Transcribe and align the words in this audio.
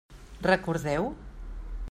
Recordeu? 0.51 1.05